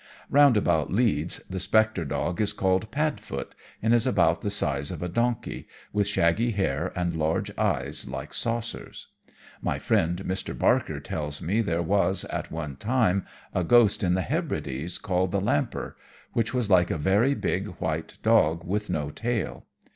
[0.31, 3.53] Round about Leeds the spectre dog is called "Padfoot,"
[3.83, 8.33] and is about the size of a donkey, with shaggy hair and large eyes like
[8.33, 9.09] saucers.
[9.61, 10.57] My friend Mr.
[10.57, 15.39] Barker tells me there was, at one time, a ghost in the Hebrides called the
[15.39, 15.95] Lamper,
[16.33, 19.67] which was like a very big, white dog with no tail.